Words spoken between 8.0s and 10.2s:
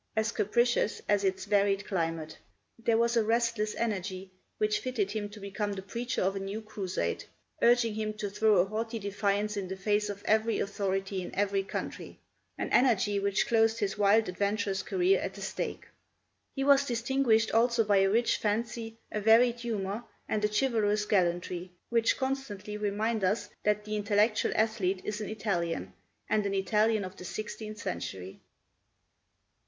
to throw a haughty defiance in the face